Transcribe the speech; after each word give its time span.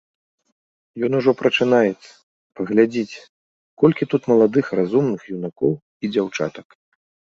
Ён 1.07 1.11
ужо 1.19 1.31
прачынаецца, 1.41 2.09
паглядзіце, 2.59 3.19
колькі 3.83 4.03
тут 4.15 4.21
маладых 4.33 4.65
разумных 4.83 5.21
юнакоў 5.37 5.71
і 5.83 6.05
дзяўчатак. 6.17 6.67